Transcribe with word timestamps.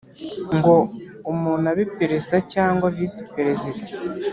ngo 0.55 0.75
umuntu 1.31 1.65
abe 1.71 1.83
Perezida 1.97 2.35
cyangwa 2.53 2.85
Visi 2.95 3.21
Perezida. 3.35 3.85